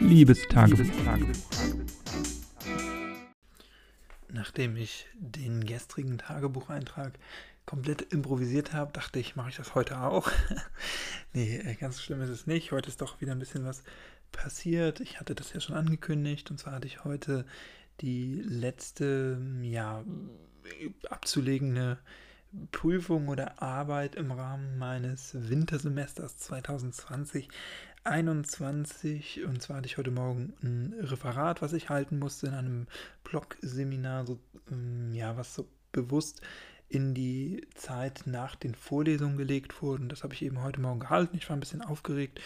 Liebestagebuch. 0.00 0.86
Nachdem 4.32 4.76
ich 4.76 5.06
den 5.14 5.64
gestrigen 5.64 6.18
Tagebucheintrag 6.18 7.18
komplett 7.66 8.02
improvisiert 8.12 8.72
habe, 8.72 8.92
dachte 8.92 9.18
ich, 9.18 9.36
mache 9.36 9.50
ich 9.50 9.56
das 9.56 9.74
heute 9.74 10.00
auch. 10.00 10.30
nee, 11.32 11.56
äh, 11.58 11.74
ganz 11.74 12.00
schlimm 12.00 12.20
ist 12.22 12.30
es 12.30 12.46
nicht. 12.46 12.72
Heute 12.72 12.88
ist 12.88 13.00
doch 13.00 13.20
wieder 13.20 13.32
ein 13.32 13.38
bisschen 13.38 13.64
was 13.64 13.82
passiert. 14.32 15.00
Ich 15.00 15.20
hatte 15.20 15.34
das 15.34 15.52
ja 15.52 15.60
schon 15.60 15.76
angekündigt 15.76 16.50
und 16.50 16.58
zwar 16.58 16.74
hatte 16.74 16.86
ich 16.86 17.04
heute 17.04 17.44
die 18.00 18.42
letzte, 18.44 19.40
ja, 19.62 20.02
abzulegende 21.08 21.98
Prüfung 22.72 23.28
oder 23.28 23.62
Arbeit 23.62 24.16
im 24.16 24.32
Rahmen 24.32 24.78
meines 24.78 25.34
Wintersemesters 25.48 26.38
2020 26.38 27.48
21 28.04 29.44
und 29.44 29.60
zwar 29.60 29.76
hatte 29.76 29.86
ich 29.86 29.98
heute 29.98 30.10
Morgen 30.10 30.54
ein 30.62 30.94
Referat, 31.00 31.60
was 31.60 31.74
ich 31.74 31.90
halten 31.90 32.18
musste 32.18 32.46
in 32.46 32.54
einem 32.54 32.86
Blog-Seminar, 33.24 34.26
so, 34.26 34.40
ähm, 34.70 35.12
ja, 35.12 35.36
was 35.36 35.54
so 35.54 35.68
bewusst 35.92 36.40
in 36.88 37.14
die 37.14 37.68
Zeit 37.74 38.22
nach 38.24 38.56
den 38.56 38.74
Vorlesungen 38.74 39.36
gelegt 39.36 39.80
wurde. 39.80 40.02
Und 40.02 40.08
das 40.08 40.24
habe 40.24 40.34
ich 40.34 40.42
eben 40.42 40.62
heute 40.62 40.80
Morgen 40.80 40.98
gehalten. 40.98 41.36
Ich 41.36 41.48
war 41.48 41.56
ein 41.56 41.60
bisschen 41.60 41.82
aufgeregt, 41.82 42.40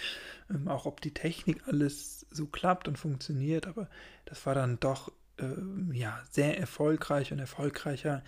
ähm, 0.50 0.68
auch 0.68 0.86
ob 0.86 1.00
die 1.00 1.14
Technik 1.14 1.66
alles 1.66 2.26
so 2.30 2.46
klappt 2.46 2.88
und 2.88 2.98
funktioniert, 2.98 3.66
aber 3.66 3.88
das 4.26 4.44
war 4.44 4.54
dann 4.54 4.78
doch 4.80 5.12
ähm, 5.38 5.92
ja, 5.94 6.20
sehr 6.30 6.58
erfolgreich 6.58 7.32
und 7.32 7.38
erfolgreicher, 7.38 8.22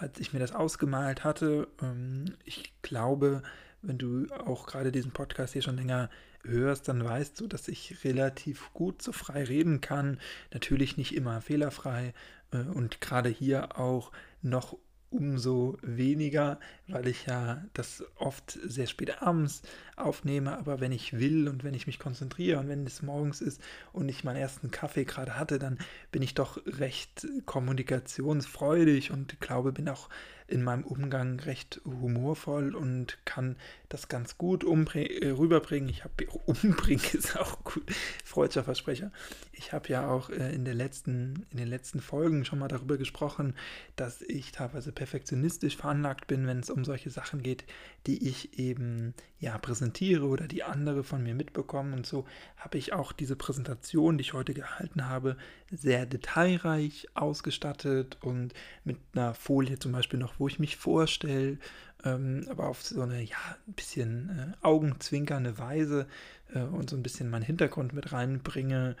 als 0.00 0.18
ich 0.18 0.32
mir 0.32 0.38
das 0.38 0.52
ausgemalt 0.52 1.24
hatte. 1.24 1.68
Ähm, 1.82 2.36
ich 2.44 2.72
glaube, 2.82 3.42
wenn 3.82 3.98
du 3.98 4.26
auch 4.44 4.66
gerade 4.66 4.92
diesen 4.92 5.12
Podcast 5.12 5.52
hier 5.52 5.62
schon 5.62 5.76
länger 5.76 6.10
hörst, 6.42 6.88
dann 6.88 7.04
weißt 7.04 7.38
du, 7.40 7.46
dass 7.46 7.68
ich 7.68 8.04
relativ 8.04 8.72
gut 8.72 9.02
so 9.02 9.12
frei 9.12 9.44
reden 9.44 9.80
kann. 9.80 10.18
Natürlich 10.52 10.96
nicht 10.96 11.14
immer 11.14 11.40
fehlerfrei 11.40 12.14
äh, 12.52 12.58
und 12.58 13.00
gerade 13.00 13.28
hier 13.28 13.78
auch 13.78 14.10
noch 14.42 14.76
umso 15.10 15.76
weniger, 15.82 16.60
weil 16.92 17.06
ich 17.08 17.26
ja 17.26 17.64
das 17.74 18.04
oft 18.16 18.58
sehr 18.64 18.86
spät 18.86 19.22
abends 19.22 19.62
aufnehme, 19.96 20.56
aber 20.56 20.80
wenn 20.80 20.92
ich 20.92 21.18
will 21.18 21.48
und 21.48 21.64
wenn 21.64 21.74
ich 21.74 21.86
mich 21.86 21.98
konzentriere 21.98 22.58
und 22.58 22.68
wenn 22.68 22.86
es 22.86 23.02
morgens 23.02 23.40
ist 23.40 23.60
und 23.92 24.08
ich 24.08 24.24
meinen 24.24 24.36
ersten 24.36 24.70
Kaffee 24.70 25.04
gerade 25.04 25.38
hatte, 25.38 25.58
dann 25.58 25.78
bin 26.10 26.22
ich 26.22 26.34
doch 26.34 26.60
recht 26.66 27.26
kommunikationsfreudig 27.46 29.10
und 29.10 29.40
glaube, 29.40 29.72
bin 29.72 29.88
auch 29.88 30.08
in 30.50 30.64
meinem 30.64 30.84
Umgang 30.84 31.38
recht 31.40 31.80
humorvoll 31.84 32.74
und 32.74 33.18
kann 33.24 33.56
das 33.88 34.08
ganz 34.08 34.36
gut 34.36 34.64
äh, 34.64 35.30
rüberbringen. 35.30 35.88
Ich 35.88 36.04
habe 36.04 36.26
umbringen 36.46 37.04
ist 37.12 37.38
auch 37.38 37.62
gut, 37.62 37.84
freudscher 38.24 38.64
Versprecher. 38.64 39.12
Ich 39.52 39.72
habe 39.72 39.88
ja 39.88 40.08
auch 40.08 40.28
äh, 40.30 40.52
in, 40.52 40.64
der 40.64 40.74
letzten, 40.74 41.46
in 41.50 41.58
den 41.58 41.68
letzten 41.68 42.00
Folgen 42.00 42.44
schon 42.44 42.58
mal 42.58 42.68
darüber 42.68 42.98
gesprochen, 42.98 43.54
dass 43.96 44.22
ich 44.22 44.50
teilweise 44.52 44.90
perfektionistisch 44.92 45.76
veranlagt 45.76 46.26
bin, 46.26 46.46
wenn 46.46 46.58
es 46.58 46.70
um 46.70 46.79
solche 46.84 47.10
Sachen 47.10 47.42
geht, 47.42 47.64
die 48.06 48.28
ich 48.28 48.58
eben 48.58 49.14
ja 49.38 49.56
präsentiere 49.58 50.26
oder 50.26 50.46
die 50.46 50.62
andere 50.62 51.04
von 51.04 51.22
mir 51.22 51.34
mitbekommen. 51.34 51.92
Und 51.92 52.06
so 52.06 52.26
habe 52.56 52.78
ich 52.78 52.92
auch 52.92 53.12
diese 53.12 53.36
Präsentation, 53.36 54.18
die 54.18 54.22
ich 54.22 54.32
heute 54.32 54.54
gehalten 54.54 55.06
habe, 55.06 55.36
sehr 55.70 56.06
detailreich 56.06 57.08
ausgestattet 57.14 58.18
und 58.20 58.54
mit 58.84 58.98
einer 59.12 59.34
Folie 59.34 59.78
zum 59.78 59.92
Beispiel 59.92 60.18
noch, 60.18 60.34
wo 60.38 60.48
ich 60.48 60.58
mich 60.58 60.76
vorstelle, 60.76 61.58
ähm, 62.04 62.46
aber 62.48 62.68
auf 62.68 62.82
so 62.82 63.02
eine, 63.02 63.22
ja, 63.22 63.36
ein 63.66 63.72
bisschen 63.74 64.30
äh, 64.30 64.66
augenzwinkernde 64.66 65.58
Weise 65.58 66.06
äh, 66.54 66.60
und 66.60 66.90
so 66.90 66.96
ein 66.96 67.02
bisschen 67.02 67.30
meinen 67.30 67.42
Hintergrund 67.42 67.92
mit 67.92 68.12
reinbringe 68.12 68.96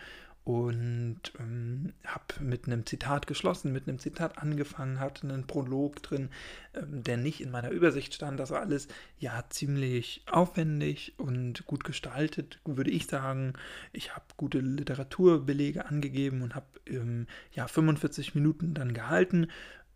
und 0.58 1.20
ähm, 1.38 1.92
habe 2.04 2.24
mit 2.40 2.66
einem 2.66 2.86
Zitat 2.86 3.26
geschlossen, 3.26 3.72
mit 3.72 3.88
einem 3.88 3.98
Zitat 3.98 4.38
angefangen, 4.38 5.00
hatte 5.00 5.28
einen 5.28 5.46
Prolog 5.46 6.02
drin, 6.02 6.30
ähm, 6.74 7.02
der 7.02 7.16
nicht 7.16 7.40
in 7.40 7.50
meiner 7.50 7.70
Übersicht 7.70 8.14
stand. 8.14 8.40
Das 8.40 8.50
war 8.50 8.60
alles 8.60 8.88
ja 9.18 9.44
ziemlich 9.48 10.22
aufwendig 10.30 11.14
und 11.18 11.66
gut 11.66 11.84
gestaltet, 11.84 12.60
würde 12.64 12.90
ich 12.90 13.06
sagen. 13.06 13.54
Ich 13.92 14.14
habe 14.14 14.24
gute 14.36 14.60
Literaturbelege 14.60 15.86
angegeben 15.86 16.42
und 16.42 16.54
habe 16.54 16.66
ähm, 16.86 17.26
ja 17.52 17.66
45 17.66 18.34
Minuten 18.34 18.74
dann 18.74 18.94
gehalten 18.94 19.48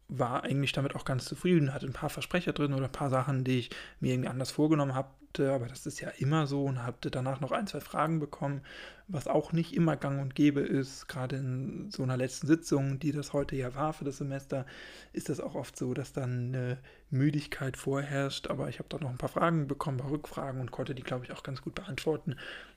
war 0.08 0.44
eigentlich 0.44 0.72
damit 0.72 0.94
auch 0.94 1.06
ganz 1.06 1.24
zufrieden, 1.24 1.72
hatte 1.72 1.86
ein 1.86 1.94
paar 1.94 2.10
Versprecher 2.10 2.52
drin 2.52 2.74
oder 2.74 2.84
ein 2.84 2.92
paar 2.92 3.08
Sachen, 3.08 3.42
die 3.42 3.58
ich 3.58 3.70
mir 4.00 4.12
irgendwie 4.12 4.28
anders 4.28 4.50
vorgenommen 4.50 4.94
hatte, 5.34 5.52
aber 5.52 5.66
das 5.66 5.86
ist 5.86 6.00
ja 6.00 6.08
immer 6.18 6.46
so 6.46 6.64
und 6.64 6.82
hatte 6.82 7.10
danach 7.10 7.40
noch 7.40 7.52
ein, 7.52 7.66
zwei 7.66 7.80
Fragen 7.80 8.20
bekommen, 8.20 8.62
was 9.08 9.26
auch 9.26 9.52
nicht 9.52 9.74
immer 9.74 9.96
gang 9.96 10.20
und 10.20 10.34
gäbe 10.34 10.60
ist, 10.60 11.08
gerade 11.08 11.36
in 11.36 11.90
so 11.90 12.02
einer 12.02 12.16
letzten 12.16 12.46
Sitzung, 12.46 12.98
die 12.98 13.12
das 13.12 13.32
heute 13.32 13.56
ja 13.56 13.74
war 13.74 13.92
für 13.92 14.04
das 14.04 14.18
Semester, 14.18 14.64
ist 15.12 15.28
das 15.28 15.40
auch 15.40 15.54
oft 15.54 15.76
so, 15.76 15.92
dass 15.92 16.12
dann 16.12 16.54
eine 16.54 16.78
Müdigkeit 17.10 17.76
vorherrscht, 17.76 18.48
aber 18.48 18.68
ich 18.68 18.78
habe 18.78 18.88
da 18.88 18.98
noch 18.98 19.10
ein 19.10 19.18
paar 19.18 19.28
Fragen 19.28 19.66
bekommen, 19.66 19.98
ein 19.98 20.02
paar 20.02 20.12
Rückfragen 20.12 20.60
und 20.60 20.70
konnte 20.70 20.94
die, 20.94 21.02
glaube 21.02 21.24
ich, 21.24 21.32
auch 21.32 21.42
ganz 21.42 21.62
gut 21.62 21.74
beantworten. 21.74 22.36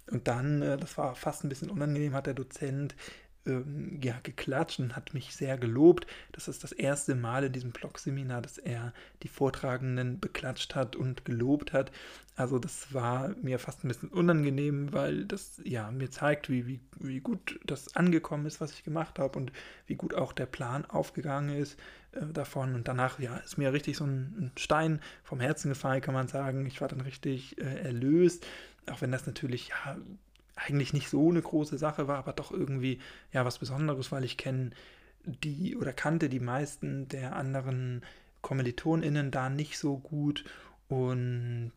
Und 0.10 0.28
dann, 0.28 0.62
äh, 0.62 0.78
das 0.78 0.98
war 0.98 1.16
fast 1.16 1.44
ein 1.44 1.50
bisschen 1.50 1.70
unangenehm, 1.70 2.14
hat 2.14 2.28
der 2.28 2.34
Dozent 2.34 2.96
ähm, 3.48 4.00
ja, 4.04 4.20
geklatscht 4.24 4.80
und 4.80 4.96
hat 4.96 5.14
mich 5.14 5.36
sehr 5.36 5.58
gelobt. 5.58 6.06
Das 6.34 6.48
ist 6.48 6.64
das 6.64 6.72
erste 6.72 7.16
Mal 7.16 7.46
in 7.46 7.54
diesem 7.54 7.72
Blog-Seminar, 7.72 8.42
dass 8.42 8.58
er 8.58 8.94
die 9.24 9.28
Vortragenden 9.28 10.20
beklatscht 10.20 10.76
hat 10.76 10.96
und 10.96 11.26
gelobt 11.26 11.74
hat. 11.74 11.92
Also 12.36 12.60
das 12.60 12.94
war 12.94 13.30
mir 13.42 13.58
fast 13.58 13.84
ein 13.84 13.88
bisschen 13.88 14.10
unangenehm, 14.10 14.94
weil 14.94 15.26
das 15.26 15.60
ja 15.64 15.90
mir 15.90 16.12
zeigt, 16.12 16.50
wie, 16.50 16.68
wie, 16.68 16.80
wie 17.00 17.20
gut 17.20 17.60
das 17.66 17.96
angekommen 17.96 18.46
ist, 18.46 18.62
was 18.62 18.74
ich 18.74 18.84
gemacht 18.84 19.18
habe 19.18 19.40
und 19.40 19.52
wie 19.88 19.96
gut 19.96 20.14
auch 20.14 20.34
der 20.34 20.46
Plan 20.46 20.86
aufgegangen 20.86 21.58
ist 21.58 21.80
äh, 22.12 22.26
davon. 22.32 22.76
Und 22.76 22.88
danach 22.88 23.20
ja, 23.20 23.38
ist 23.38 23.58
mir 23.58 23.74
richtig 23.74 23.98
so 23.98 24.04
ein, 24.04 24.36
ein, 24.40 24.52
Stein 24.56 25.02
vom 25.24 25.40
Herzen 25.40 25.70
gefallen, 25.70 26.02
kann 26.02 26.14
man 26.14 26.28
sagen. 26.28 26.68
Ich 26.68 26.80
war 26.80 26.88
dann 26.88 27.02
richtig 27.02 27.58
äh, 27.58 27.80
erlöst, 27.80 28.46
auch 28.92 29.02
wenn 29.02 29.12
das 29.12 29.26
natürlich 29.26 29.70
ja 29.70 29.98
eigentlich 30.58 30.94
nicht 30.94 31.10
so 31.10 31.30
eine 31.30 31.42
große 31.42 31.78
Sache 31.78 32.08
war, 32.08 32.18
aber 32.18 32.34
doch 32.34 32.52
irgendwie 32.52 33.00
ja 33.32 33.46
was 33.46 33.60
Besonderes, 33.60 34.12
weil 34.12 34.24
ich 34.24 34.38
kenne 34.38 34.72
die 35.26 35.76
oder 35.78 35.94
kannte 35.94 36.30
die 36.30 36.40
meisten 36.40 37.08
der 37.08 37.36
anderen 37.36 38.04
KommilitonInnen 38.42 39.32
da 39.32 39.50
nicht 39.50 39.78
so 39.78 39.98
gut 39.98 40.44
und 40.88 41.72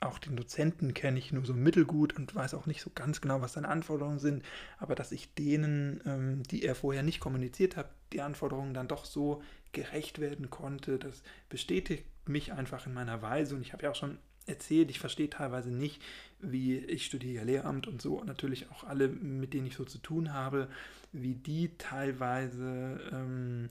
auch 0.00 0.18
den 0.18 0.36
Dozenten 0.36 0.94
kenne 0.94 1.18
ich 1.18 1.32
nur 1.32 1.46
so 1.46 1.54
mittelgut 1.54 2.16
und 2.16 2.34
weiß 2.34 2.54
auch 2.54 2.66
nicht 2.66 2.82
so 2.82 2.90
ganz 2.94 3.20
genau, 3.20 3.40
was 3.40 3.52
seine 3.52 3.68
Anforderungen 3.68 4.18
sind, 4.18 4.44
aber 4.78 4.94
dass 4.94 5.12
ich 5.12 5.32
denen, 5.34 6.00
ähm, 6.04 6.42
die 6.44 6.64
er 6.64 6.74
vorher 6.74 7.02
nicht 7.02 7.20
kommuniziert 7.20 7.76
hat, 7.76 7.90
die 8.12 8.20
Anforderungen 8.20 8.74
dann 8.74 8.88
doch 8.88 9.04
so 9.04 9.42
gerecht 9.70 10.18
werden 10.18 10.50
konnte, 10.50 10.98
das 10.98 11.22
bestätigt 11.48 12.04
mich 12.26 12.52
einfach 12.52 12.86
in 12.86 12.94
meiner 12.94 13.22
Weise. 13.22 13.54
Und 13.54 13.62
ich 13.62 13.72
habe 13.72 13.84
ja 13.84 13.90
auch 13.90 13.96
schon 13.96 14.18
erzählt. 14.46 14.90
Ich 14.90 14.98
verstehe 14.98 15.30
teilweise 15.30 15.70
nicht, 15.70 16.02
wie 16.40 16.78
ich 16.78 17.06
studiere 17.06 17.44
Lehramt 17.44 17.86
und 17.86 18.02
so, 18.02 18.20
und 18.20 18.26
natürlich 18.26 18.70
auch 18.70 18.84
alle, 18.84 19.08
mit 19.08 19.54
denen 19.54 19.66
ich 19.66 19.76
so 19.76 19.84
zu 19.84 19.98
tun 19.98 20.32
habe, 20.32 20.68
wie 21.12 21.34
die 21.34 21.76
teilweise 21.78 23.00
ähm, 23.12 23.70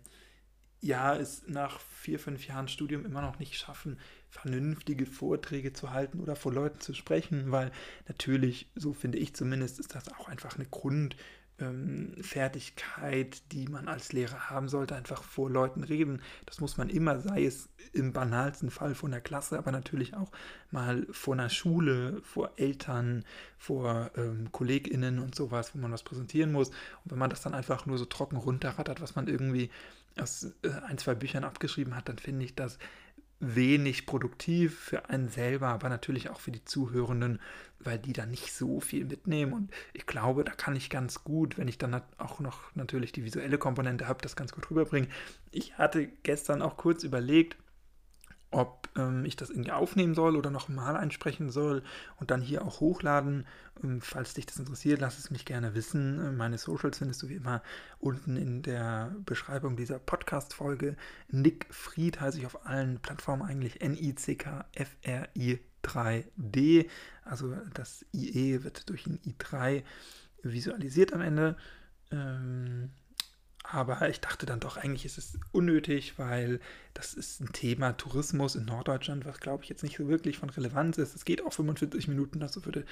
ja 0.81 1.15
es 1.15 1.43
nach 1.47 1.79
vier, 1.79 2.19
fünf 2.19 2.47
Jahren 2.47 2.67
Studium 2.67 3.05
immer 3.05 3.21
noch 3.21 3.39
nicht 3.39 3.55
schaffen, 3.55 3.99
vernünftige 4.29 5.05
Vorträge 5.05 5.73
zu 5.73 5.91
halten 5.91 6.19
oder 6.19 6.35
vor 6.35 6.53
Leuten 6.53 6.79
zu 6.79 6.93
sprechen, 6.93 7.51
weil 7.51 7.71
natürlich, 8.07 8.67
so 8.75 8.93
finde 8.93 9.17
ich 9.17 9.35
zumindest, 9.35 9.79
ist 9.79 9.93
das 9.93 10.11
auch 10.13 10.27
einfach 10.27 10.55
eine 10.55 10.65
Grund, 10.65 11.15
ähm, 11.61 12.13
Fertigkeit, 12.21 13.41
die 13.51 13.67
man 13.67 13.87
als 13.87 14.11
Lehrer 14.11 14.49
haben 14.49 14.67
sollte, 14.67 14.95
einfach 14.95 15.23
vor 15.23 15.49
Leuten 15.49 15.83
reden. 15.83 16.21
Das 16.45 16.59
muss 16.59 16.77
man 16.77 16.89
immer, 16.89 17.19
sei 17.19 17.45
es 17.45 17.69
im 17.93 18.13
banalsten 18.13 18.71
Fall 18.71 18.95
vor 18.95 19.07
einer 19.07 19.21
Klasse, 19.21 19.57
aber 19.57 19.71
natürlich 19.71 20.15
auch 20.15 20.31
mal 20.71 21.05
vor 21.11 21.35
einer 21.35 21.49
Schule, 21.49 22.21
vor 22.23 22.51
Eltern, 22.57 23.23
vor 23.57 24.11
ähm, 24.15 24.51
KollegInnen 24.51 25.19
und 25.19 25.35
sowas, 25.35 25.73
wo 25.73 25.79
man 25.79 25.91
was 25.91 26.03
präsentieren 26.03 26.51
muss. 26.51 26.69
Und 26.69 27.11
wenn 27.11 27.19
man 27.19 27.29
das 27.29 27.41
dann 27.41 27.53
einfach 27.53 27.85
nur 27.85 27.97
so 27.97 28.05
trocken 28.05 28.37
runterrattert, 28.37 29.01
was 29.01 29.15
man 29.15 29.27
irgendwie 29.27 29.69
aus 30.19 30.51
äh, 30.63 30.69
ein, 30.87 30.97
zwei 30.97 31.15
Büchern 31.15 31.43
abgeschrieben 31.43 31.95
hat, 31.95 32.09
dann 32.09 32.17
finde 32.17 32.45
ich 32.45 32.55
das 32.55 32.77
wenig 33.41 34.05
produktiv 34.05 34.79
für 34.79 35.09
einen 35.09 35.27
selber, 35.27 35.67
aber 35.69 35.89
natürlich 35.89 36.29
auch 36.29 36.39
für 36.39 36.51
die 36.51 36.63
Zuhörenden, 36.63 37.41
weil 37.79 37.97
die 37.97 38.13
da 38.13 38.25
nicht 38.25 38.53
so 38.53 38.79
viel 38.79 39.05
mitnehmen. 39.05 39.51
Und 39.51 39.71
ich 39.93 40.05
glaube, 40.05 40.43
da 40.43 40.51
kann 40.51 40.75
ich 40.75 40.89
ganz 40.89 41.23
gut, 41.23 41.57
wenn 41.57 41.67
ich 41.67 41.79
dann 41.79 42.01
auch 42.17 42.39
noch 42.39 42.73
natürlich 42.75 43.11
die 43.11 43.25
visuelle 43.25 43.57
Komponente 43.57 44.07
habe, 44.07 44.21
das 44.21 44.35
ganz 44.35 44.51
gut 44.53 44.69
rüberbringen. 44.69 45.09
Ich 45.51 45.77
hatte 45.77 46.07
gestern 46.23 46.61
auch 46.61 46.77
kurz 46.77 47.03
überlegt, 47.03 47.57
ob 48.51 48.89
ähm, 48.97 49.25
ich 49.25 49.35
das 49.35 49.49
irgendwie 49.49 49.71
aufnehmen 49.71 50.13
soll 50.13 50.35
oder 50.35 50.51
nochmal 50.51 50.97
einsprechen 50.97 51.49
soll 51.49 51.83
und 52.17 52.31
dann 52.31 52.41
hier 52.41 52.65
auch 52.65 52.81
hochladen. 52.81 53.47
Ähm, 53.83 54.01
falls 54.01 54.33
dich 54.33 54.45
das 54.45 54.59
interessiert, 54.59 54.99
lass 54.99 55.17
es 55.17 55.31
mich 55.31 55.45
gerne 55.45 55.73
wissen. 55.73 56.19
Äh, 56.19 56.31
meine 56.31 56.57
Socials 56.57 56.97
findest 56.99 57.23
du 57.23 57.29
wie 57.29 57.35
immer 57.35 57.63
unten 57.99 58.35
in 58.35 58.61
der 58.61 59.15
Beschreibung 59.25 59.77
dieser 59.77 59.99
Podcast-Folge. 59.99 60.97
Nick 61.29 61.67
Fried 61.73 62.19
heiße 62.19 62.39
ich 62.39 62.45
auf 62.45 62.65
allen 62.65 62.99
Plattformen 62.99 63.41
eigentlich 63.41 63.81
N-I-C-K-F-R-I 63.81 65.59
3D. 65.83 66.89
Also 67.23 67.55
das 67.73 68.05
IE 68.13 68.63
wird 68.63 68.89
durch 68.89 69.07
ein 69.07 69.19
I3 69.19 69.83
visualisiert 70.43 71.13
am 71.13 71.21
Ende. 71.21 71.55
Ähm, 72.11 72.91
aber 73.63 74.09
ich 74.09 74.19
dachte 74.19 74.45
dann 74.45 74.59
doch, 74.59 74.75
eigentlich 74.77 75.05
ist 75.05 75.17
es 75.17 75.37
unnötig, 75.51 76.17
weil 76.17 76.59
das 76.93 77.13
ist 77.13 77.41
ein 77.41 77.53
Thema 77.53 77.93
Tourismus 77.93 78.55
in 78.55 78.65
Norddeutschland, 78.65 79.25
was 79.25 79.39
glaube 79.39 79.63
ich 79.63 79.69
jetzt 79.69 79.83
nicht 79.83 79.97
so 79.97 80.07
wirklich 80.07 80.39
von 80.39 80.49
Relevanz 80.49 80.97
ist. 80.97 81.15
Es 81.15 81.25
geht 81.25 81.45
auch 81.45 81.53
45 81.53 82.07
Minuten, 82.07 82.39
das 82.39 82.63
würde 82.65 82.85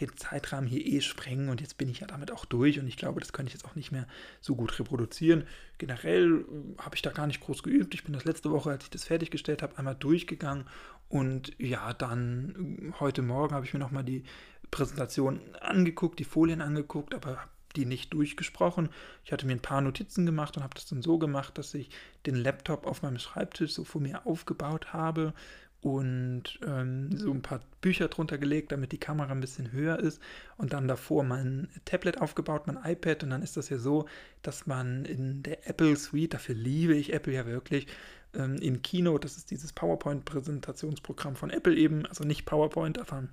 den 0.00 0.16
Zeitrahmen 0.16 0.68
hier 0.68 0.84
eh 0.84 1.00
sprengen 1.00 1.48
und 1.48 1.60
jetzt 1.60 1.78
bin 1.78 1.88
ich 1.88 2.00
ja 2.00 2.06
damit 2.06 2.32
auch 2.32 2.44
durch 2.44 2.78
und 2.80 2.88
ich 2.88 2.96
glaube, 2.96 3.20
das 3.20 3.32
könnte 3.32 3.48
ich 3.48 3.54
jetzt 3.54 3.64
auch 3.64 3.76
nicht 3.76 3.92
mehr 3.92 4.06
so 4.40 4.56
gut 4.56 4.78
reproduzieren. 4.78 5.44
Generell 5.78 6.40
äh, 6.40 6.82
habe 6.82 6.96
ich 6.96 7.02
da 7.02 7.12
gar 7.12 7.28
nicht 7.28 7.40
groß 7.40 7.62
geübt. 7.62 7.94
Ich 7.94 8.04
bin 8.04 8.12
das 8.12 8.24
letzte 8.24 8.50
Woche, 8.50 8.70
als 8.70 8.84
ich 8.84 8.90
das 8.90 9.04
fertiggestellt 9.04 9.62
habe, 9.62 9.78
einmal 9.78 9.94
durchgegangen 9.94 10.66
und 11.08 11.52
ja, 11.58 11.94
dann 11.94 12.90
äh, 12.90 13.00
heute 13.00 13.22
Morgen 13.22 13.54
habe 13.54 13.64
ich 13.64 13.72
mir 13.72 13.80
nochmal 13.80 14.04
die 14.04 14.24
Präsentation 14.70 15.40
angeguckt, 15.60 16.18
die 16.18 16.24
Folien 16.24 16.60
angeguckt, 16.60 17.14
aber 17.14 17.38
habe 17.38 17.50
die 17.76 17.86
nicht 17.86 18.12
durchgesprochen. 18.12 18.88
Ich 19.24 19.32
hatte 19.32 19.46
mir 19.46 19.52
ein 19.52 19.60
paar 19.60 19.80
Notizen 19.80 20.26
gemacht 20.26 20.56
und 20.56 20.62
habe 20.62 20.74
das 20.74 20.86
dann 20.86 21.02
so 21.02 21.18
gemacht, 21.18 21.58
dass 21.58 21.74
ich 21.74 21.90
den 22.26 22.36
Laptop 22.36 22.86
auf 22.86 23.02
meinem 23.02 23.18
Schreibtisch 23.18 23.72
so 23.72 23.84
vor 23.84 24.00
mir 24.00 24.26
aufgebaut 24.26 24.92
habe 24.92 25.34
und 25.82 26.58
ähm, 26.66 27.16
so 27.16 27.30
ein 27.30 27.42
paar 27.42 27.60
Bücher 27.80 28.08
drunter 28.08 28.38
gelegt, 28.38 28.72
damit 28.72 28.90
die 28.90 28.98
Kamera 28.98 29.30
ein 29.30 29.40
bisschen 29.40 29.70
höher 29.70 29.98
ist 29.98 30.20
und 30.56 30.72
dann 30.72 30.88
davor 30.88 31.22
mein 31.22 31.68
Tablet 31.84 32.20
aufgebaut, 32.20 32.66
mein 32.66 32.78
iPad 32.82 33.22
und 33.22 33.30
dann 33.30 33.42
ist 33.42 33.56
das 33.56 33.68
ja 33.68 33.78
so, 33.78 34.06
dass 34.42 34.66
man 34.66 35.04
in 35.04 35.44
der 35.44 35.68
Apple 35.68 35.94
Suite, 35.96 36.34
dafür 36.34 36.54
liebe 36.54 36.94
ich 36.94 37.12
Apple 37.12 37.34
ja 37.34 37.46
wirklich, 37.46 37.86
ähm, 38.34 38.56
in 38.56 38.82
Keynote, 38.82 39.20
das 39.20 39.36
ist 39.36 39.50
dieses 39.50 39.72
PowerPoint-Präsentationsprogramm 39.72 41.36
von 41.36 41.50
Apple 41.50 41.76
eben, 41.76 42.04
also 42.06 42.24
nicht 42.24 42.46
PowerPoint, 42.46 42.98
aber 42.98 43.28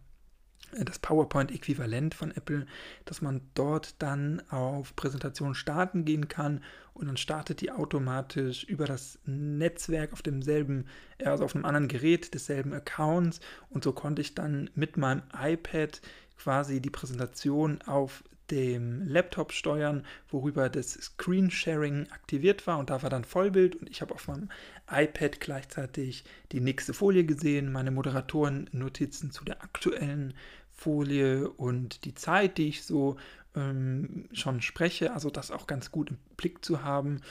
das 0.85 0.99
PowerPoint-Äquivalent 0.99 2.15
von 2.15 2.31
Apple, 2.31 2.65
dass 3.05 3.21
man 3.21 3.41
dort 3.53 4.01
dann 4.01 4.41
auf 4.49 4.95
Präsentation 4.95 5.55
starten 5.55 6.05
gehen 6.05 6.27
kann 6.27 6.61
und 6.93 7.07
dann 7.07 7.17
startet 7.17 7.61
die 7.61 7.71
automatisch 7.71 8.63
über 8.63 8.85
das 8.85 9.19
Netzwerk 9.25 10.13
auf 10.13 10.21
demselben, 10.21 10.85
also 11.23 11.43
auf 11.43 11.55
einem 11.55 11.65
anderen 11.65 11.87
Gerät 11.87 12.33
desselben 12.33 12.73
Accounts. 12.73 13.39
Und 13.69 13.83
so 13.83 13.93
konnte 13.93 14.21
ich 14.21 14.35
dann 14.35 14.69
mit 14.75 14.97
meinem 14.97 15.23
iPad 15.37 16.01
quasi 16.37 16.81
die 16.81 16.89
Präsentation 16.89 17.81
auf 17.83 18.23
dem 18.51 19.07
Laptop 19.07 19.51
steuern, 19.53 20.05
worüber 20.29 20.69
das 20.69 20.93
Screen 20.93 21.49
Sharing 21.49 22.07
aktiviert 22.11 22.67
war. 22.67 22.77
Und 22.77 22.89
da 22.89 23.01
war 23.01 23.09
dann 23.09 23.23
Vollbild 23.23 23.75
und 23.75 23.89
ich 23.89 24.01
habe 24.01 24.13
auf 24.13 24.27
meinem 24.27 24.49
iPad 24.91 25.39
gleichzeitig 25.39 26.23
die 26.51 26.59
nächste 26.59 26.93
Folie 26.93 27.25
gesehen, 27.25 27.71
meine 27.71 27.91
Moderatoren-Notizen 27.91 29.31
zu 29.31 29.43
der 29.43 29.63
aktuellen 29.63 30.33
Folie 30.73 31.49
und 31.49 32.05
die 32.05 32.15
Zeit, 32.15 32.57
die 32.57 32.69
ich 32.69 32.83
so 32.83 33.17
ähm, 33.55 34.27
schon 34.33 34.61
spreche, 34.61 35.13
also 35.13 35.29
das 35.29 35.51
auch 35.51 35.67
ganz 35.67 35.91
gut 35.91 36.09
im 36.09 36.17
Blick 36.37 36.63
zu 36.65 36.83
haben. 36.83 37.21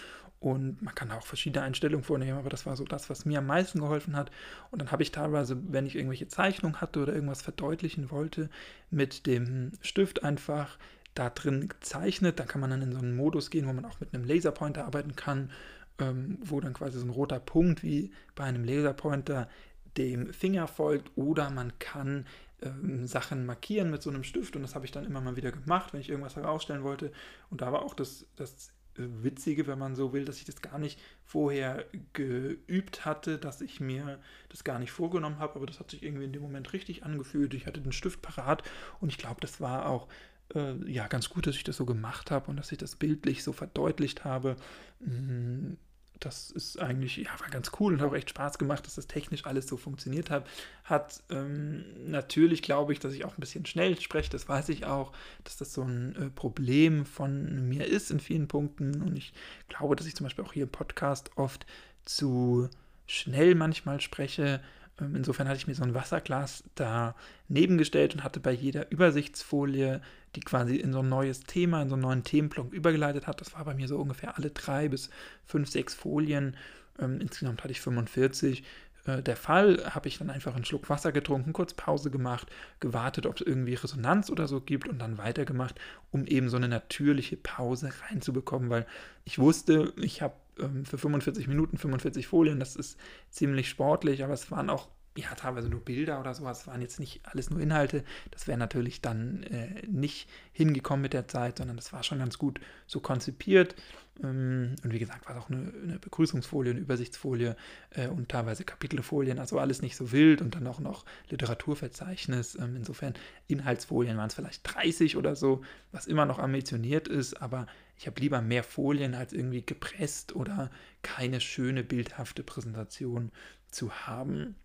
Und 0.40 0.82
man 0.82 0.94
kann 0.96 1.12
auch 1.12 1.24
verschiedene 1.24 1.64
Einstellungen 1.64 2.02
vornehmen, 2.02 2.36
aber 2.36 2.50
das 2.50 2.66
war 2.66 2.76
so 2.76 2.84
das, 2.84 3.08
was 3.08 3.24
mir 3.24 3.38
am 3.38 3.46
meisten 3.46 3.78
geholfen 3.78 4.16
hat. 4.16 4.32
Und 4.72 4.80
dann 4.82 4.90
habe 4.90 5.04
ich 5.04 5.12
teilweise, 5.12 5.56
wenn 5.72 5.86
ich 5.86 5.94
irgendwelche 5.94 6.26
Zeichnungen 6.26 6.80
hatte 6.80 7.00
oder 7.00 7.14
irgendwas 7.14 7.42
verdeutlichen 7.42 8.10
wollte, 8.10 8.50
mit 8.90 9.26
dem 9.26 9.70
Stift 9.82 10.24
einfach 10.24 10.78
da 11.14 11.30
drin 11.30 11.68
gezeichnet. 11.68 12.40
Da 12.40 12.44
kann 12.44 12.60
man 12.60 12.70
dann 12.70 12.82
in 12.82 12.92
so 12.92 12.98
einen 12.98 13.14
Modus 13.14 13.50
gehen, 13.50 13.68
wo 13.68 13.72
man 13.72 13.84
auch 13.84 14.00
mit 14.00 14.12
einem 14.12 14.24
Laserpointer 14.24 14.84
arbeiten 14.84 15.14
kann, 15.14 15.52
ähm, 16.00 16.38
wo 16.42 16.60
dann 16.60 16.72
quasi 16.74 16.98
so 16.98 17.06
ein 17.06 17.10
roter 17.10 17.38
Punkt 17.38 17.84
wie 17.84 18.10
bei 18.34 18.42
einem 18.42 18.64
Laserpointer 18.64 19.48
dem 19.96 20.32
Finger 20.32 20.66
folgt. 20.66 21.16
Oder 21.16 21.50
man 21.50 21.78
kann 21.78 22.26
ähm, 22.62 23.06
Sachen 23.06 23.46
markieren 23.46 23.90
mit 23.90 24.02
so 24.02 24.10
einem 24.10 24.24
Stift 24.24 24.56
und 24.56 24.62
das 24.62 24.74
habe 24.74 24.84
ich 24.84 24.92
dann 24.92 25.04
immer 25.04 25.20
mal 25.20 25.36
wieder 25.36 25.52
gemacht, 25.52 25.92
wenn 25.92 26.00
ich 26.00 26.08
irgendwas 26.08 26.36
herausstellen 26.36 26.84
wollte. 26.84 27.12
Und 27.50 27.60
da 27.60 27.72
war 27.72 27.82
auch 27.82 27.94
das, 27.94 28.26
das 28.36 28.72
Witzige, 28.94 29.66
wenn 29.66 29.78
man 29.78 29.94
so 29.96 30.12
will, 30.12 30.24
dass 30.24 30.38
ich 30.38 30.44
das 30.44 30.60
gar 30.60 30.78
nicht 30.78 31.00
vorher 31.24 31.86
geübt 32.12 33.04
hatte, 33.04 33.38
dass 33.38 33.60
ich 33.62 33.80
mir 33.80 34.18
das 34.50 34.64
gar 34.64 34.78
nicht 34.78 34.92
vorgenommen 34.92 35.38
habe, 35.38 35.56
aber 35.56 35.66
das 35.66 35.80
hat 35.80 35.90
sich 35.90 36.02
irgendwie 36.02 36.24
in 36.24 36.32
dem 36.32 36.42
Moment 36.42 36.72
richtig 36.72 37.04
angefühlt. 37.04 37.54
Ich 37.54 37.66
hatte 37.66 37.80
den 37.80 37.92
Stift 37.92 38.20
parat 38.20 38.62
und 39.00 39.08
ich 39.08 39.18
glaube, 39.18 39.40
das 39.40 39.60
war 39.60 39.86
auch 39.86 40.08
äh, 40.54 40.74
ja 40.90 41.06
ganz 41.08 41.30
gut, 41.30 41.46
dass 41.46 41.56
ich 41.56 41.64
das 41.64 41.76
so 41.76 41.86
gemacht 41.86 42.30
habe 42.30 42.50
und 42.50 42.56
dass 42.56 42.72
ich 42.72 42.78
das 42.78 42.96
bildlich 42.96 43.42
so 43.42 43.52
verdeutlicht 43.52 44.24
habe. 44.24 44.56
Mhm 45.00 45.78
das 46.20 46.50
ist 46.50 46.78
eigentlich, 46.78 47.16
ja, 47.16 47.30
war 47.40 47.48
ganz 47.50 47.72
cool 47.80 47.94
und 47.94 48.00
hat 48.00 48.08
auch 48.08 48.14
echt 48.14 48.30
Spaß 48.30 48.58
gemacht, 48.58 48.86
dass 48.86 48.94
das 48.94 49.06
technisch 49.06 49.44
alles 49.44 49.66
so 49.66 49.76
funktioniert 49.76 50.30
hat. 50.30 50.46
Hat 50.84 51.22
ähm, 51.30 51.84
natürlich 52.06 52.62
glaube 52.62 52.92
ich, 52.92 53.00
dass 53.00 53.12
ich 53.12 53.24
auch 53.24 53.36
ein 53.36 53.40
bisschen 53.40 53.66
schnell 53.66 54.00
spreche, 54.00 54.30
das 54.30 54.48
weiß 54.48 54.68
ich 54.68 54.86
auch, 54.86 55.12
dass 55.44 55.56
das 55.56 55.72
so 55.72 55.82
ein 55.82 56.14
äh, 56.16 56.30
Problem 56.30 57.06
von 57.06 57.68
mir 57.68 57.86
ist 57.86 58.10
in 58.10 58.20
vielen 58.20 58.48
Punkten. 58.48 59.02
Und 59.02 59.16
ich 59.16 59.32
glaube, 59.68 59.96
dass 59.96 60.06
ich 60.06 60.14
zum 60.14 60.24
Beispiel 60.24 60.44
auch 60.44 60.52
hier 60.52 60.64
im 60.64 60.70
Podcast 60.70 61.30
oft 61.36 61.66
zu 62.04 62.68
schnell 63.06 63.54
manchmal 63.54 64.00
spreche. 64.00 64.60
Ähm, 65.00 65.16
insofern 65.16 65.48
hatte 65.48 65.58
ich 65.58 65.66
mir 65.66 65.74
so 65.74 65.82
ein 65.82 65.94
Wasserglas 65.94 66.64
daneben 66.74 67.78
gestellt 67.78 68.14
und 68.14 68.24
hatte 68.24 68.40
bei 68.40 68.52
jeder 68.52 68.90
Übersichtsfolie 68.90 70.00
die 70.34 70.40
quasi 70.40 70.76
in 70.76 70.93
so 70.93 71.00
ein 71.00 71.08
neues 71.08 71.40
Thema, 71.40 71.82
in 71.82 71.88
so 71.88 71.94
einen 71.94 72.02
neuen 72.02 72.25
Themenblock 72.25 72.73
übergeleitet 72.73 73.26
hat. 73.26 73.40
Das 73.40 73.55
war 73.55 73.64
bei 73.64 73.75
mir 73.75 73.88
so 73.88 73.99
ungefähr 73.99 74.37
alle 74.37 74.50
drei 74.50 74.88
bis 74.88 75.11
fünf, 75.44 75.69
sechs 75.69 75.94
Folien. 75.94 76.56
Ähm, 76.99 77.20
insgesamt 77.20 77.62
hatte 77.62 77.73
ich 77.73 77.81
45. 77.81 78.64
Äh, 79.06 79.23
der 79.23 79.37
Fall 79.37 79.82
habe 79.94 80.08
ich 80.08 80.19
dann 80.19 80.31
einfach 80.31 80.55
einen 80.55 80.64
Schluck 80.64 80.88
Wasser 80.88 81.12
getrunken, 81.12 81.52
kurz 81.52 81.75
Pause 81.75 82.11
gemacht, 82.11 82.49
gewartet, 82.81 83.26
ob 83.26 83.40
es 83.40 83.46
irgendwie 83.46 83.75
Resonanz 83.75 84.31
oder 84.31 84.49
so 84.49 84.61
gibt 84.61 84.88
und 84.88 84.99
dann 84.99 85.19
weitergemacht, 85.19 85.79
um 86.11 86.26
eben 86.26 86.49
so 86.49 86.56
eine 86.56 86.69
natürliche 86.69 87.37
Pause 87.37 87.90
reinzubekommen, 88.08 88.70
weil 88.70 88.87
ich 89.25 89.38
wusste, 89.38 89.93
ich 89.96 90.23
habe 90.23 90.34
ähm, 90.58 90.84
für 90.84 90.99
45 90.99 91.49
Minuten 91.49 91.76
45 91.79 92.26
Folien, 92.26 92.61
das 92.61 92.76
ist 92.76 92.99
ziemlich 93.31 93.69
sportlich, 93.69 94.25
aber 94.25 94.34
es 94.34 94.50
waren 94.50 94.70
auch 94.70 94.88
ja, 95.16 95.34
teilweise 95.34 95.68
nur 95.68 95.80
Bilder 95.80 96.20
oder 96.20 96.34
sowas, 96.34 96.66
waren 96.66 96.80
jetzt 96.80 96.98
nicht 96.98 97.20
alles 97.24 97.50
nur 97.50 97.60
Inhalte. 97.60 98.02
Das 98.30 98.46
wäre 98.46 98.58
natürlich 98.58 99.02
dann 99.02 99.42
äh, 99.44 99.86
nicht 99.86 100.28
hingekommen 100.52 101.02
mit 101.02 101.12
der 101.12 101.28
Zeit, 101.28 101.58
sondern 101.58 101.76
das 101.76 101.92
war 101.92 102.02
schon 102.02 102.18
ganz 102.18 102.38
gut 102.38 102.60
so 102.86 103.00
konzipiert. 103.00 103.74
Ähm, 104.22 104.76
und 104.82 104.92
wie 104.92 104.98
gesagt, 104.98 105.26
war 105.26 105.36
es 105.36 105.42
auch 105.42 105.50
eine, 105.50 105.72
eine, 105.82 105.98
Begrüßungsfolie, 105.98 106.72
eine 106.72 106.80
Übersichtsfolie 106.80 107.56
äh, 107.90 108.08
und 108.08 108.30
teilweise 108.30 108.64
Kapitelfolien, 108.64 109.38
also 109.38 109.58
alles 109.58 109.82
nicht 109.82 109.96
so 109.96 110.12
wild 110.12 110.40
und 110.40 110.54
dann 110.54 110.66
auch 110.66 110.80
noch 110.80 111.04
Literaturverzeichnis. 111.28 112.54
Ähm, 112.54 112.76
insofern 112.76 113.14
Inhaltsfolien 113.48 114.16
waren 114.16 114.28
es 114.28 114.34
vielleicht 114.34 114.62
30 114.64 115.16
oder 115.16 115.36
so, 115.36 115.62
was 115.90 116.06
immer 116.06 116.24
noch 116.24 116.38
ambitioniert 116.38 117.08
ist, 117.08 117.40
aber 117.42 117.66
ich 117.98 118.06
habe 118.06 118.20
lieber 118.20 118.40
mehr 118.40 118.64
Folien 118.64 119.14
als 119.14 119.32
irgendwie 119.32 119.64
gepresst 119.64 120.34
oder 120.34 120.70
keine 121.02 121.40
schöne 121.40 121.84
bildhafte 121.84 122.42
Präsentation 122.42 123.31
zu 123.70 123.92
haben. 123.92 124.56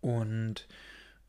Und 0.00 0.66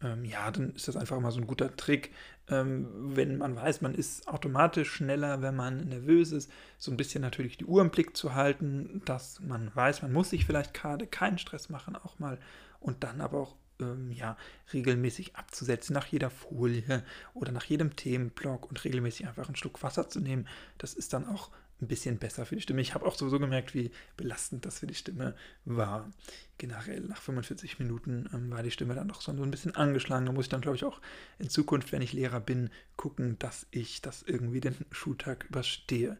ähm, 0.01 0.25
ja, 0.25 0.49
dann 0.51 0.73
ist 0.75 0.87
das 0.87 0.95
einfach 0.95 1.17
immer 1.17 1.31
so 1.31 1.39
ein 1.39 1.47
guter 1.47 1.75
Trick, 1.75 2.11
ähm, 2.49 2.87
wenn 3.15 3.37
man 3.37 3.55
weiß, 3.55 3.81
man 3.81 3.93
ist 3.93 4.27
automatisch 4.27 4.91
schneller, 4.91 5.41
wenn 5.41 5.55
man 5.55 5.87
nervös 5.87 6.31
ist, 6.31 6.51
so 6.77 6.91
ein 6.91 6.97
bisschen 6.97 7.21
natürlich 7.21 7.57
die 7.57 7.65
Uhr 7.65 7.81
im 7.81 7.91
Blick 7.91 8.17
zu 8.17 8.33
halten, 8.33 9.01
dass 9.05 9.39
man 9.39 9.73
weiß, 9.73 10.01
man 10.01 10.13
muss 10.13 10.31
sich 10.31 10.45
vielleicht 10.45 10.73
gerade 10.73 11.07
keinen 11.07 11.37
Stress 11.37 11.69
machen, 11.69 11.95
auch 11.95 12.19
mal 12.19 12.39
und 12.79 13.03
dann 13.03 13.21
aber 13.21 13.39
auch 13.39 13.55
ähm, 13.79 14.11
ja, 14.11 14.37
regelmäßig 14.73 15.35
abzusetzen 15.35 15.93
nach 15.93 16.07
jeder 16.07 16.29
Folie 16.29 17.03
oder 17.33 17.51
nach 17.51 17.65
jedem 17.65 17.95
Themenblock 17.95 18.69
und 18.69 18.83
regelmäßig 18.83 19.27
einfach 19.27 19.47
einen 19.47 19.55
Schluck 19.55 19.81
Wasser 19.83 20.09
zu 20.09 20.19
nehmen. 20.19 20.47
Das 20.77 20.93
ist 20.93 21.13
dann 21.13 21.27
auch 21.27 21.51
ein 21.81 21.87
bisschen 21.87 22.17
besser 22.17 22.45
für 22.45 22.55
die 22.55 22.61
Stimme. 22.61 22.81
Ich 22.81 22.93
habe 22.93 23.05
auch 23.05 23.15
sowieso 23.15 23.39
gemerkt, 23.39 23.73
wie 23.73 23.91
belastend 24.17 24.65
das 24.65 24.79
für 24.79 24.87
die 24.87 24.95
Stimme 24.95 25.35
war. 25.65 26.09
Generell 26.57 27.01
nach 27.01 27.21
45 27.21 27.79
Minuten 27.79 28.29
ähm, 28.33 28.51
war 28.51 28.63
die 28.63 28.71
Stimme 28.71 28.95
dann 28.95 29.07
doch 29.07 29.21
so 29.21 29.31
ein 29.31 29.51
bisschen 29.51 29.75
angeschlagen. 29.75 30.25
Da 30.25 30.31
muss 30.31 30.45
ich 30.45 30.49
dann, 30.49 30.61
glaube 30.61 30.77
ich, 30.77 30.85
auch 30.85 31.01
in 31.39 31.49
Zukunft, 31.49 31.91
wenn 31.91 32.01
ich 32.01 32.13
Lehrer 32.13 32.39
bin, 32.39 32.69
gucken, 32.95 33.37
dass 33.39 33.65
ich 33.71 34.01
das 34.01 34.23
irgendwie 34.23 34.61
den 34.61 34.75
Schultag 34.91 35.45
überstehe. 35.49 36.17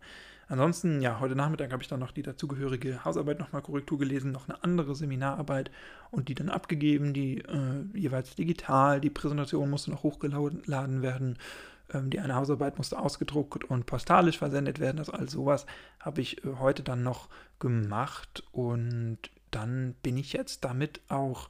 Ansonsten, 0.52 1.00
ja, 1.00 1.22
heute 1.22 1.34
Nachmittag 1.38 1.72
habe 1.72 1.82
ich 1.82 1.88
dann 1.88 2.02
noch 2.02 2.12
die 2.12 2.24
dazugehörige 2.24 3.06
Hausarbeit 3.06 3.40
nochmal 3.40 3.62
Korrektur 3.62 3.98
gelesen, 3.98 4.34
noch 4.34 4.50
eine 4.50 4.62
andere 4.66 4.96
Seminararbeit 4.96 5.72
und 6.10 6.28
die 6.28 6.36
dann 6.36 6.50
abgegeben, 6.50 7.14
die 7.14 7.38
äh, 7.38 7.86
jeweils 7.94 8.36
digital. 8.36 9.00
Die 9.00 9.10
Präsentation 9.10 9.70
musste 9.70 9.92
noch 9.92 10.04
hochgeladen 10.04 11.02
werden. 11.02 11.38
Ähm, 11.94 12.10
die 12.10 12.20
eine 12.20 12.36
Hausarbeit 12.36 12.78
musste 12.78 13.00
ausgedruckt 13.00 13.64
und 13.66 13.86
postalisch 13.86 14.38
versendet 14.38 14.80
werden. 14.80 15.00
Also 15.00 15.14
all 15.14 15.30
sowas 15.30 15.66
habe 16.00 16.22
ich 16.22 16.44
äh, 16.44 16.56
heute 16.60 16.84
dann 16.84 17.04
noch 17.04 17.30
gemacht 17.60 18.44
und 18.52 19.20
dann 19.52 19.96
bin 20.02 20.18
ich 20.18 20.34
jetzt 20.34 20.64
damit 20.64 21.02
auch 21.10 21.50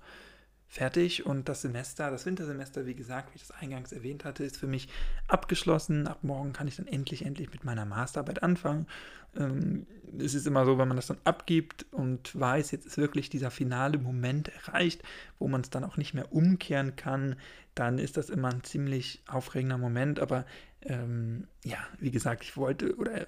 fertig 0.72 1.26
und 1.26 1.50
das 1.50 1.64
Semester, 1.64 2.10
das 2.10 2.26
Wintersemester, 2.26 2.86
wie 2.86 2.96
gesagt, 2.96 3.34
wie 3.34 3.36
ich 3.36 3.46
das 3.46 3.52
eingangs 3.52 3.92
erwähnt 3.92 4.24
hatte, 4.24 4.46
ist 4.46 4.56
für 4.56 4.68
mich 4.68 4.88
abgeschlossen. 5.28 6.08
Ab 6.08 6.20
morgen 6.22 6.54
kann 6.54 6.66
ich 6.66 6.78
dann 6.78 6.88
endlich, 6.88 7.26
endlich 7.26 7.52
mit 7.52 7.66
meiner 7.66 7.84
Masterarbeit 7.84 8.42
anfangen. 8.42 8.88
Ähm, 9.36 9.86
es 10.18 10.34
ist 10.34 10.48
immer 10.48 10.64
so, 10.64 10.78
wenn 10.78 10.88
man 10.88 10.96
das 10.96 11.08
dann 11.08 11.18
abgibt 11.26 11.88
und 11.92 12.40
weiß, 12.40 12.72
jetzt 12.72 12.86
ist 12.86 12.98
wirklich 12.98 13.30
dieser 13.30 13.52
finale 13.52 13.98
Moment 13.98 14.48
erreicht, 14.48 15.04
wo 15.40 15.50
man 15.50 15.60
es 15.60 15.72
dann 15.72 15.84
auch 15.84 15.98
nicht 15.98 16.14
mehr 16.14 16.32
umkehren 16.32 16.96
kann, 16.96 17.36
dann 17.76 18.00
ist 18.00 18.16
das 18.16 18.30
immer 18.30 18.48
ein 18.48 18.64
ziemlich 18.64 19.24
aufregender 19.28 19.78
Moment. 19.78 20.22
Aber 20.22 20.46
ähm, 20.84 21.50
ja, 21.66 21.80
wie 22.00 22.12
gesagt, 22.12 22.44
ich 22.44 22.56
wollte 22.56 22.96
oder 22.96 23.28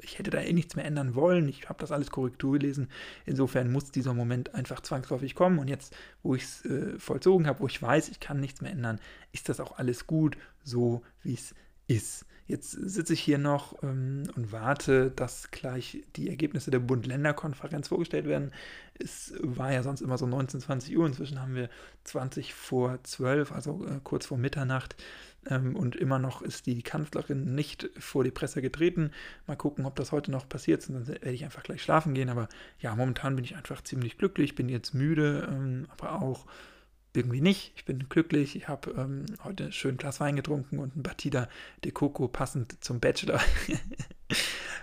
ich 0.00 0.18
hätte 0.18 0.30
da 0.30 0.40
eh 0.40 0.52
nichts 0.52 0.76
mehr 0.76 0.84
ändern 0.84 1.14
wollen. 1.14 1.48
Ich 1.48 1.68
habe 1.68 1.78
das 1.78 1.92
alles 1.92 2.10
Korrektur 2.10 2.52
gelesen. 2.52 2.88
Insofern 3.26 3.72
muss 3.72 3.90
dieser 3.90 4.14
Moment 4.14 4.54
einfach 4.54 4.80
zwangsläufig 4.80 5.34
kommen. 5.34 5.58
Und 5.58 5.68
jetzt, 5.68 5.96
wo 6.22 6.34
ich 6.34 6.42
es 6.42 6.64
äh, 6.66 6.98
vollzogen 6.98 7.46
habe, 7.46 7.60
wo 7.60 7.66
ich 7.66 7.80
weiß, 7.80 8.08
ich 8.08 8.20
kann 8.20 8.40
nichts 8.40 8.60
mehr 8.60 8.72
ändern, 8.72 9.00
ist 9.32 9.48
das 9.48 9.60
auch 9.60 9.78
alles 9.78 10.06
gut, 10.06 10.36
so 10.62 11.02
wie 11.22 11.34
es 11.34 11.54
ist. 11.86 12.26
Jetzt 12.50 12.72
sitze 12.72 13.12
ich 13.12 13.20
hier 13.20 13.38
noch 13.38 13.80
ähm, 13.84 14.24
und 14.34 14.50
warte, 14.50 15.12
dass 15.12 15.52
gleich 15.52 16.02
die 16.16 16.28
Ergebnisse 16.28 16.72
der 16.72 16.80
Bund-Länder-Konferenz 16.80 17.86
vorgestellt 17.86 18.26
werden. 18.26 18.50
Es 18.98 19.34
war 19.38 19.72
ja 19.72 19.84
sonst 19.84 20.00
immer 20.00 20.18
so 20.18 20.26
19, 20.26 20.60
20 20.60 20.98
Uhr. 20.98 21.06
Inzwischen 21.06 21.40
haben 21.40 21.54
wir 21.54 21.70
20 22.02 22.52
vor 22.52 22.98
12, 23.04 23.52
also 23.52 23.86
äh, 23.86 24.00
kurz 24.02 24.26
vor 24.26 24.36
Mitternacht. 24.36 24.96
Ähm, 25.48 25.76
und 25.76 25.94
immer 25.94 26.18
noch 26.18 26.42
ist 26.42 26.66
die 26.66 26.82
Kanzlerin 26.82 27.54
nicht 27.54 27.88
vor 27.96 28.24
die 28.24 28.32
Presse 28.32 28.60
getreten. 28.60 29.12
Mal 29.46 29.54
gucken, 29.54 29.86
ob 29.86 29.94
das 29.94 30.10
heute 30.10 30.32
noch 30.32 30.48
passiert. 30.48 30.82
Sonst 30.82 31.06
werde 31.06 31.30
ich 31.30 31.44
einfach 31.44 31.62
gleich 31.62 31.84
schlafen 31.84 32.14
gehen. 32.14 32.30
Aber 32.30 32.48
ja, 32.80 32.96
momentan 32.96 33.36
bin 33.36 33.44
ich 33.44 33.54
einfach 33.54 33.80
ziemlich 33.82 34.18
glücklich. 34.18 34.56
Bin 34.56 34.68
jetzt 34.68 34.92
müde, 34.92 35.48
ähm, 35.48 35.86
aber 35.88 36.20
auch 36.20 36.46
irgendwie 37.12 37.40
nicht. 37.40 37.72
Ich 37.76 37.84
bin 37.84 38.08
glücklich. 38.08 38.56
Ich 38.56 38.68
habe 38.68 38.92
ähm, 38.92 39.26
heute 39.44 39.72
schön 39.72 39.96
Glas 39.96 40.20
Wein 40.20 40.36
getrunken 40.36 40.78
und 40.78 40.96
ein 40.96 41.02
Batida 41.02 41.48
de 41.84 41.92
Coco 41.92 42.28
passend 42.28 42.82
zum 42.84 43.00
Bachelor 43.00 43.40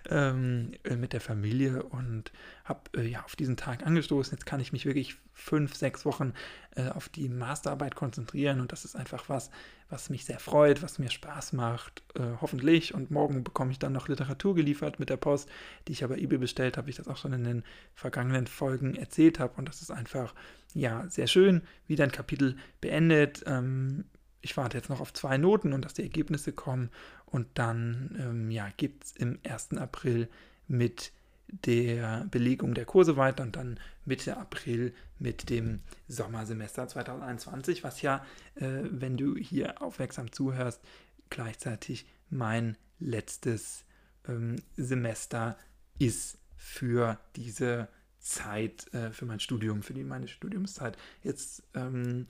ähm, 0.10 0.72
äh, 0.84 0.96
mit 0.96 1.14
der 1.14 1.22
Familie 1.22 1.84
und 1.84 2.32
habe 2.64 2.82
äh, 2.96 3.08
ja 3.08 3.24
auf 3.24 3.36
diesen 3.36 3.58
Tag 3.58 3.86
angestoßen. 3.86 4.38
Jetzt 4.38 4.46
kann 4.46 4.60
ich 4.60 4.72
mich 4.72 4.86
wirklich 4.86 5.16
fünf, 5.34 5.76
sechs 5.76 6.06
Wochen 6.06 6.34
äh, 6.76 6.90
auf 6.90 7.10
die 7.10 7.30
Masterarbeit 7.30 7.96
konzentrieren 7.96 8.60
und 8.60 8.72
das 8.72 8.86
ist 8.86 8.96
einfach 8.96 9.30
was, 9.30 9.52
was 9.90 10.10
mich 10.10 10.26
sehr 10.26 10.40
freut, 10.40 10.82
was 10.82 11.00
mir 11.00 11.10
Spaß 11.10 11.54
macht, 11.54 12.04
äh, 12.16 12.22
hoffentlich. 12.42 12.94
Und 12.94 13.12
morgen 13.12 13.44
bekomme 13.44 13.72
ich 13.72 13.80
dann 13.80 13.94
noch 13.94 14.08
Literatur 14.08 14.56
geliefert 14.56 15.00
mit 15.00 15.10
der 15.10 15.18
Post, 15.18 15.50
die 15.88 15.94
ich 15.94 16.04
aber 16.04 16.18
eBay 16.18 16.38
bestellt 16.38 16.78
habe, 16.78 16.90
ich 16.90 16.96
das 16.96 17.08
auch 17.08 17.18
schon 17.18 17.34
in 17.34 17.44
den 17.44 17.64
vergangenen 17.94 18.48
Folgen 18.48 18.96
erzählt 18.96 19.40
habe. 19.40 19.54
Und 19.58 19.70
das 19.70 19.82
ist 19.82 19.92
einfach, 19.92 20.34
ja, 20.74 21.08
sehr 21.10 21.28
schön, 21.28 21.62
wie 21.88 22.02
ein 22.02 22.12
Kapitel 22.12 22.58
beendet. 22.82 23.44
Ähm, 23.46 24.06
ich 24.42 24.56
warte 24.58 24.78
jetzt 24.78 24.90
noch 24.90 25.00
auf 25.02 25.14
zwei 25.14 25.38
Noten 25.38 25.74
und 25.74 25.84
dass 25.84 25.94
die 25.94 26.04
Ergebnisse 26.04 26.54
kommen. 26.54 26.90
Und 27.26 27.48
dann 27.56 28.16
ähm, 28.20 28.52
ja, 28.52 28.70
gibt 28.78 29.06
es 29.06 29.12
im 29.14 29.40
1. 29.44 29.74
April 29.78 30.30
mit 30.68 31.12
der 31.48 32.26
Belegung 32.30 32.74
der 32.74 32.86
Kurse 32.86 33.16
weiter 33.16 33.44
und 33.44 33.56
dann 33.56 33.80
Mitte 34.06 34.38
April 34.38 34.94
mit 35.18 35.50
dem 35.50 35.80
Sommersemester 36.08 36.88
2021, 36.88 37.84
was 37.84 38.02
ja, 38.02 38.26
äh, 38.56 38.84
wenn 38.84 39.18
du 39.18 39.36
hier 39.36 39.82
aufmerksam 39.82 40.32
zuhörst, 40.32 40.82
gleichzeitig 41.30 42.06
mein 42.30 42.78
letztes 43.00 43.86
ähm, 44.28 44.58
Semester 44.76 45.58
ist 46.00 46.38
für 46.58 47.18
diese 47.36 47.88
Zeit, 48.20 48.94
äh, 48.94 49.12
für 49.12 49.26
mein 49.26 49.40
Studium, 49.40 49.84
für 49.84 49.94
die, 49.94 50.04
meine 50.04 50.28
Studiumszeit. 50.28 50.98
Jetzt 51.24 51.64
ähm, 51.74 52.28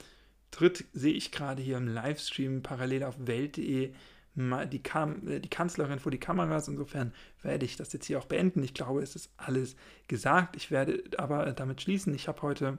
tritt, 0.52 0.86
sehe 0.94 1.14
ich 1.14 1.32
gerade 1.32 1.62
hier 1.62 1.78
im 1.78 1.88
Livestream 1.88 2.64
parallel 2.64 3.04
auf 3.04 3.16
welt.de 3.20 3.92
die, 4.38 4.84
Kam 4.84 5.28
äh, 5.28 5.40
die 5.40 5.50
Kanzlerin 5.50 6.00
vor 6.00 6.12
die 6.12 6.20
Kameras. 6.20 6.68
Insofern 6.68 7.14
werde 7.42 7.66
ich 7.66 7.76
das 7.76 7.92
jetzt 7.94 8.06
hier 8.06 8.20
auch 8.20 8.26
beenden. 8.26 8.64
Ich 8.64 8.74
glaube, 8.74 9.02
es 9.02 9.16
ist 9.16 9.32
alles 9.38 9.76
gesagt. 10.08 10.56
Ich 10.56 10.70
werde 10.70 11.04
aber 11.18 11.52
damit 11.54 11.82
schließen. 11.82 12.14
Ich 12.14 12.28
habe 12.28 12.42
heute 12.44 12.78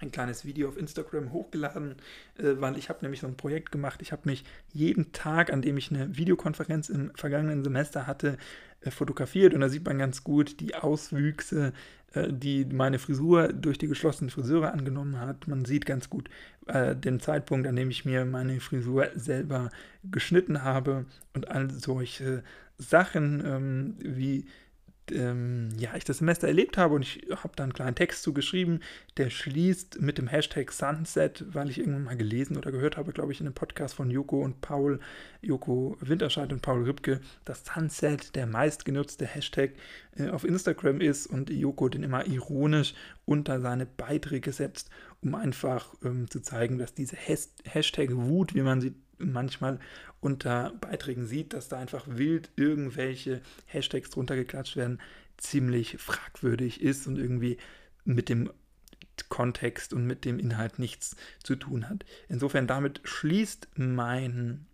ein 0.00 0.10
kleines 0.10 0.44
Video 0.44 0.68
auf 0.68 0.76
Instagram 0.76 1.32
hochgeladen, 1.32 1.96
äh, 2.38 2.54
weil 2.56 2.76
ich 2.76 2.88
habe 2.88 3.00
nämlich 3.02 3.20
so 3.20 3.26
ein 3.26 3.36
Projekt 3.36 3.70
gemacht. 3.70 4.00
Ich 4.02 4.12
habe 4.12 4.22
mich 4.24 4.44
jeden 4.72 5.12
Tag, 5.12 5.52
an 5.52 5.62
dem 5.62 5.76
ich 5.76 5.90
eine 5.90 6.16
Videokonferenz 6.16 6.88
im 6.88 7.12
vergangenen 7.14 7.62
Semester 7.62 8.06
hatte, 8.06 8.38
äh, 8.80 8.90
fotografiert 8.90 9.54
und 9.54 9.60
da 9.60 9.68
sieht 9.68 9.84
man 9.84 9.98
ganz 9.98 10.24
gut 10.24 10.60
die 10.60 10.74
Auswüchse, 10.74 11.72
die 12.14 12.64
meine 12.64 12.98
Frisur 12.98 13.52
durch 13.52 13.78
die 13.78 13.86
geschlossenen 13.86 14.30
Friseure 14.30 14.72
angenommen 14.72 15.20
hat. 15.20 15.46
Man 15.46 15.64
sieht 15.64 15.86
ganz 15.86 16.10
gut 16.10 16.28
äh, 16.66 16.96
den 16.96 17.20
Zeitpunkt, 17.20 17.66
an 17.66 17.76
dem 17.76 17.90
ich 17.90 18.04
mir 18.04 18.24
meine 18.24 18.60
Frisur 18.60 19.08
selber 19.14 19.70
geschnitten 20.10 20.64
habe 20.64 21.06
und 21.34 21.48
all 21.48 21.70
solche 21.70 22.42
Sachen 22.78 23.42
ähm, 23.44 23.94
wie 23.98 24.46
ähm, 25.12 25.70
ja, 25.78 25.94
ich 25.96 26.04
das 26.04 26.18
Semester 26.18 26.48
erlebt 26.48 26.76
habe 26.76 26.94
und 26.94 27.02
ich 27.02 27.26
habe 27.30 27.54
da 27.56 27.64
einen 27.64 27.72
kleinen 27.72 27.94
Text 27.94 28.22
zugeschrieben, 28.22 28.82
der 29.16 29.30
schließt 29.30 30.00
mit 30.00 30.18
dem 30.18 30.26
Hashtag 30.26 30.72
Sunset, 30.72 31.44
weil 31.52 31.70
ich 31.70 31.78
irgendwann 31.78 32.04
mal 32.04 32.16
gelesen 32.16 32.56
oder 32.56 32.72
gehört 32.72 32.96
habe, 32.96 33.12
glaube 33.12 33.32
ich, 33.32 33.40
in 33.40 33.46
einem 33.46 33.54
Podcast 33.54 33.94
von 33.94 34.10
Joko 34.10 34.42
und 34.42 34.60
Paul, 34.60 35.00
Joko 35.42 35.96
Winterscheid 36.00 36.52
und 36.52 36.62
Paul 36.62 36.84
Rübke, 36.84 37.20
dass 37.44 37.64
Sunset 37.64 38.34
der 38.36 38.46
meistgenutzte 38.46 39.26
Hashtag 39.26 39.72
äh, 40.16 40.28
auf 40.28 40.44
Instagram 40.44 41.00
ist 41.00 41.26
und 41.26 41.50
Joko 41.50 41.88
den 41.88 42.02
immer 42.02 42.26
ironisch 42.26 42.94
unter 43.24 43.60
seine 43.60 43.86
Beiträge 43.86 44.52
setzt, 44.52 44.90
um 45.22 45.34
einfach 45.34 45.94
ähm, 46.04 46.28
zu 46.30 46.40
zeigen, 46.40 46.78
dass 46.78 46.94
diese 46.94 47.16
Has 47.16 47.52
Hashtag 47.64 48.10
Wut, 48.12 48.54
wie 48.54 48.62
man 48.62 48.80
sie 48.80 48.94
manchmal 49.20 49.78
unter 50.20 50.72
Beiträgen 50.80 51.26
sieht, 51.26 51.52
dass 51.52 51.68
da 51.68 51.78
einfach 51.78 52.04
wild 52.06 52.50
irgendwelche 52.56 53.40
Hashtags 53.66 54.10
drunter 54.10 54.36
geklatscht 54.36 54.76
werden, 54.76 55.00
ziemlich 55.36 55.98
fragwürdig 55.98 56.80
ist 56.82 57.06
und 57.06 57.16
irgendwie 57.16 57.56
mit 58.04 58.28
dem 58.28 58.50
Kontext 59.28 59.92
und 59.92 60.06
mit 60.06 60.24
dem 60.24 60.38
Inhalt 60.38 60.78
nichts 60.78 61.16
zu 61.42 61.56
tun 61.56 61.88
hat. 61.88 62.04
Insofern 62.28 62.66
damit 62.66 63.00
schließt 63.04 63.68
mein 63.76 64.66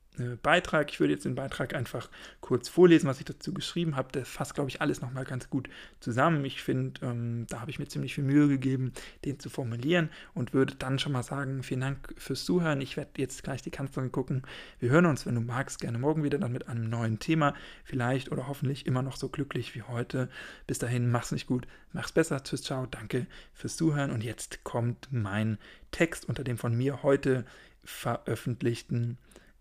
Beitrag. 0.43 0.91
Ich 0.91 1.01
würde 1.01 1.13
jetzt 1.13 1.25
den 1.25 1.35
Beitrag 1.35 1.75
einfach 1.75 2.09
kurz 2.41 2.69
vorlesen, 2.69 3.07
was 3.07 3.19
ich 3.19 3.25
dazu 3.25 3.53
geschrieben 3.53 3.97
habe. 3.97 4.13
Der 4.13 4.25
fasst, 4.25 4.55
glaube 4.55 4.71
ich, 4.71 4.81
alles 4.81 5.01
nochmal 5.01 5.25
ganz 5.25 5.51
gut 5.51 5.69
zusammen. 6.01 6.45
Ich 6.45 6.63
finde, 6.63 7.01
ähm, 7.05 7.47
da 7.49 7.61
habe 7.61 7.71
ich 7.71 7.79
mir 7.79 7.87
ziemlich 7.87 8.15
viel 8.15 8.25
Mühe 8.25 8.49
gegeben, 8.49 8.93
den 9.25 9.39
zu 9.39 9.51
formulieren 9.51 10.11
und 10.35 10.55
würde 10.55 10.75
dann 10.75 10.99
schon 10.99 11.13
mal 11.13 11.23
sagen, 11.23 11.63
vielen 11.63 11.81
Dank 11.81 12.15
fürs 12.17 12.45
Zuhören. 12.45 12.81
Ich 12.81 12.97
werde 12.97 13.11
jetzt 13.17 13.43
gleich 13.43 13.63
die 13.63 13.71
Kanzlerin 13.71 14.13
gucken. 14.13 14.43
Wir 14.79 14.91
hören 14.91 15.07
uns, 15.07 15.27
wenn 15.27 15.35
du 15.35 15.41
magst, 15.41 15.81
gerne 15.81 15.99
morgen 15.99 16.25
wieder 16.25 16.39
dann 16.39 16.53
mit 16.53 16.69
einem 16.69 16.89
neuen 16.89 17.19
Thema. 17.19 17.55
Vielleicht 17.85 18.33
oder 18.33 18.49
hoffentlich 18.49 18.87
immer 18.87 19.03
noch 19.03 19.17
so 19.17 19.29
glücklich 19.29 19.75
wie 19.75 19.83
heute. 19.83 20.29
Bis 20.67 20.79
dahin, 20.79 21.11
mach's 21.11 21.33
nicht 21.33 21.47
gut, 21.47 21.67
mach's 21.93 22.13
besser. 22.13 22.43
Tschüss, 22.43 22.63
ciao, 22.63 22.87
danke 22.87 23.27
fürs 23.53 23.77
Zuhören. 23.77 24.11
Und 24.11 24.25
jetzt 24.25 24.65
kommt 24.65 25.09
mein 25.11 25.59
Text 25.91 26.29
unter 26.29 26.45
dem 26.45 26.59
von 26.59 26.75
mir 26.75 27.03
heute 27.03 27.45
veröffentlichten 27.85 29.19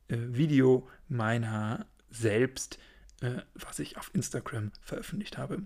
äh, 0.07 0.17
Video 0.17 0.88
meiner 1.07 1.85
selbst, 2.09 2.79
äh, 3.21 3.41
was 3.53 3.79
ich 3.79 3.97
auf 3.97 4.12
Instagram 4.13 4.71
veröffentlicht 4.81 5.38
habe. 5.38 5.63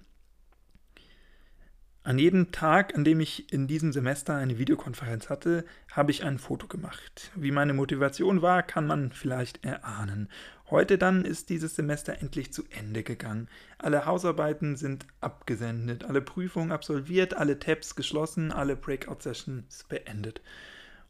An 2.01 2.17
jedem 2.17 2.51
Tag, 2.51 2.95
an 2.95 3.03
dem 3.03 3.19
ich 3.19 3.51
in 3.51 3.67
diesem 3.67 3.91
Semester 3.91 4.35
eine 4.35 4.57
Videokonferenz 4.57 5.29
hatte, 5.29 5.65
habe 5.91 6.11
ich 6.11 6.23
ein 6.23 6.39
Foto 6.39 6.65
gemacht. 6.65 7.29
Wie 7.35 7.51
meine 7.51 7.73
Motivation 7.73 8.41
war, 8.41 8.63
kann 8.63 8.87
man 8.87 9.11
vielleicht 9.11 9.65
erahnen. 9.65 10.29
Heute 10.69 10.97
dann 10.97 11.25
ist 11.25 11.49
dieses 11.49 11.75
Semester 11.75 12.19
endlich 12.21 12.53
zu 12.53 12.63
Ende 12.69 13.03
gegangen. 13.03 13.49
Alle 13.77 14.05
Hausarbeiten 14.05 14.77
sind 14.77 15.05
abgesendet, 15.19 16.05
alle 16.05 16.21
Prüfungen 16.21 16.71
absolviert, 16.71 17.35
alle 17.35 17.59
Tabs 17.59 17.95
geschlossen, 17.95 18.53
alle 18.53 18.77
Breakout-Sessions 18.77 19.83
beendet. 19.89 20.41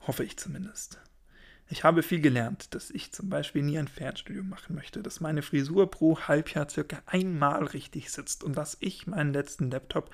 Hoffe 0.07 0.23
ich 0.23 0.37
zumindest. 0.37 0.99
Ich 1.71 1.83
habe 1.83 2.01
viel 2.01 2.19
gelernt, 2.19 2.73
dass 2.73 2.89
ich 2.89 3.11
zum 3.11 3.29
Beispiel 3.29 3.61
nie 3.61 3.77
ein 3.77 3.87
Fernstudium 3.87 4.49
machen 4.49 4.75
möchte, 4.75 5.03
dass 5.03 5.19
meine 5.21 5.43
Frisur 5.43 5.91
pro 5.91 6.19
Halbjahr 6.19 6.67
circa 6.67 6.99
einmal 7.05 7.63
richtig 7.63 8.11
sitzt 8.11 8.43
und 8.43 8.57
dass 8.57 8.77
ich 8.79 9.05
meinen 9.05 9.33
letzten 9.33 9.69
Laptop 9.69 10.09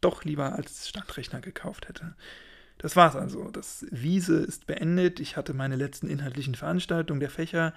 doch 0.00 0.24
lieber 0.24 0.54
als 0.54 0.88
Standrechner 0.88 1.40
gekauft 1.40 1.88
hätte. 1.88 2.16
Das 2.78 2.96
war's 2.96 3.14
also. 3.14 3.50
Das 3.52 3.86
Wiese 3.90 4.38
ist 4.38 4.66
beendet. 4.66 5.20
Ich 5.20 5.36
hatte 5.36 5.54
meine 5.54 5.76
letzten 5.76 6.08
inhaltlichen 6.08 6.56
Veranstaltungen 6.56 7.20
der 7.20 7.30
Fächer. 7.30 7.72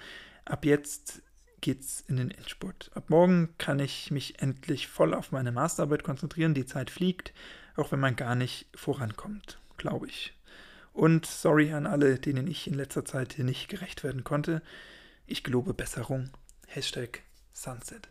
Ab 0.45 0.65
jetzt 0.65 1.21
geht's 1.61 2.03
in 2.07 2.17
den 2.17 2.31
Endspurt. 2.31 2.89
Ab 2.95 3.11
morgen 3.11 3.49
kann 3.59 3.79
ich 3.79 4.09
mich 4.09 4.41
endlich 4.41 4.87
voll 4.87 5.13
auf 5.13 5.31
meine 5.31 5.51
Masterarbeit 5.51 6.03
konzentrieren. 6.03 6.55
Die 6.55 6.65
Zeit 6.65 6.89
fliegt, 6.89 7.33
auch 7.75 7.91
wenn 7.91 7.99
man 7.99 8.15
gar 8.15 8.33
nicht 8.33 8.67
vorankommt, 8.73 9.59
glaube 9.77 10.07
ich. 10.07 10.33
Und 10.99 11.25
sorry 11.25 11.71
an 11.71 11.87
alle, 11.87 12.19
denen 12.19 12.45
ich 12.45 12.67
in 12.67 12.73
letzter 12.73 13.05
Zeit 13.05 13.31
hier 13.31 13.45
nicht 13.45 13.69
gerecht 13.69 14.03
werden 14.03 14.25
konnte. 14.25 14.61
Ich 15.27 15.45
gelobe 15.45 15.73
Besserung. 15.73 16.29
Hashtag 16.67 17.21
Sunset. 17.53 18.09